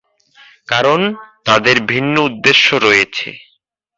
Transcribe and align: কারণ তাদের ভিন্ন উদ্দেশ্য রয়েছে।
কারণ 0.67 0.99
তাদের 1.45 1.77
ভিন্ন 1.91 2.15
উদ্দেশ্য 2.21 2.67
রয়েছে। 2.77 3.27